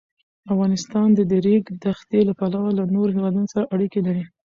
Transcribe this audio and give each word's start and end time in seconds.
افغانستان 0.53 1.07
د 1.13 1.19
د 1.31 1.33
ریګ 1.45 1.63
دښتې 1.83 2.19
له 2.29 2.33
پلوه 2.39 2.69
له 2.79 2.83
نورو 2.95 3.15
هېوادونو 3.17 3.47
سره 3.53 3.69
اړیکې 3.75 3.99
لري. 4.07 4.23